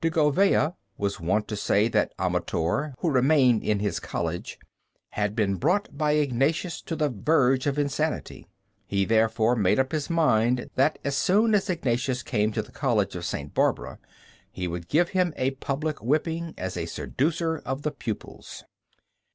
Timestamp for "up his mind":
9.78-10.70